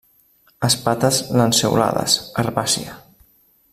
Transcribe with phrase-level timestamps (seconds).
[0.69, 2.97] Espates lanceolades; herbàcia.